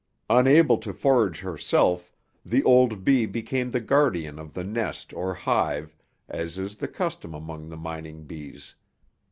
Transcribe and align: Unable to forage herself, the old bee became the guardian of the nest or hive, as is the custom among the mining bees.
Unable 0.31 0.79
to 0.79 0.93
forage 0.95 1.41
herself, 1.41 2.11
the 2.43 2.63
old 2.63 3.03
bee 3.03 3.27
became 3.27 3.69
the 3.69 3.79
guardian 3.79 4.39
of 4.39 4.55
the 4.55 4.63
nest 4.63 5.13
or 5.13 5.35
hive, 5.35 5.95
as 6.27 6.57
is 6.57 6.77
the 6.77 6.87
custom 6.87 7.35
among 7.35 7.69
the 7.69 7.77
mining 7.77 8.23
bees. 8.23 8.73